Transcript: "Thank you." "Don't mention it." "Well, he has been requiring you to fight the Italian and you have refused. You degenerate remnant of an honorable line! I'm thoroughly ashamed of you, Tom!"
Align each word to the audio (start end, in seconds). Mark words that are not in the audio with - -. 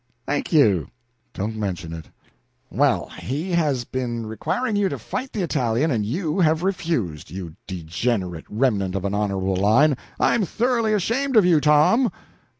"Thank 0.25 0.51
you." 0.51 0.87
"Don't 1.31 1.55
mention 1.55 1.93
it." 1.93 2.07
"Well, 2.71 3.09
he 3.19 3.51
has 3.51 3.83
been 3.83 4.25
requiring 4.25 4.75
you 4.75 4.89
to 4.89 4.97
fight 4.97 5.31
the 5.31 5.43
Italian 5.43 5.91
and 5.91 6.03
you 6.03 6.39
have 6.39 6.63
refused. 6.63 7.29
You 7.29 7.53
degenerate 7.67 8.45
remnant 8.49 8.95
of 8.95 9.05
an 9.05 9.13
honorable 9.13 9.55
line! 9.57 9.95
I'm 10.19 10.43
thoroughly 10.43 10.93
ashamed 10.95 11.37
of 11.37 11.45
you, 11.45 11.59
Tom!" 11.61 12.09